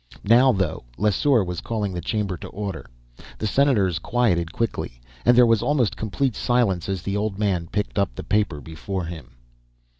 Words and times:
Now, 0.23 0.51
though, 0.51 0.83
Lesseur 0.97 1.43
was 1.43 1.61
calling 1.61 1.93
the 1.93 2.01
chamber 2.01 2.35
to 2.35 2.47
order. 2.47 2.87
The 3.37 3.45
senators 3.45 3.99
quieted 3.99 4.51
quickly, 4.51 4.99
and 5.25 5.37
there 5.37 5.45
was 5.45 5.61
almost 5.61 5.95
complete 5.95 6.35
silence 6.35 6.89
as 6.89 7.03
the 7.03 7.15
old 7.15 7.37
man 7.37 7.67
picked 7.71 7.99
up 7.99 8.15
the 8.15 8.23
paper 8.23 8.61
before 8.61 9.05
him. 9.05 9.35